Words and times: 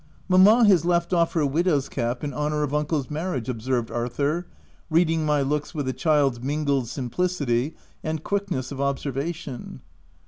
"Mamma 0.29 0.65
has 0.65 0.83
left 0.83 1.13
off 1.13 1.33
her 1.33 1.45
widow's 1.45 1.87
cap 1.87 2.23
in 2.23 2.31
hon 2.33 2.53
our 2.53 2.63
of 2.63 2.73
uncle's 2.73 3.11
marriage," 3.11 3.47
observed 3.47 3.91
Arthur, 3.91 4.47
reading 4.89 5.27
my 5.27 5.43
looks 5.43 5.75
with 5.75 5.87
a 5.87 5.93
child's 5.93 6.41
mingled 6.41 6.87
sim 6.87 7.07
plicity 7.11 7.75
and 8.03 8.23
quickness 8.23 8.71
of 8.71 8.81
observation. 8.81 9.81